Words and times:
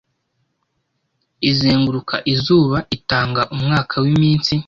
izenguruka 1.49 2.15
izuba 2.33 2.77
itanga 2.97 3.41
umwaka 3.55 3.93
wiminsi 4.03 4.53